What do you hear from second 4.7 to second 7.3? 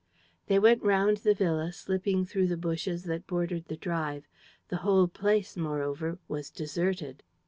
whole place, moreover, was deserted.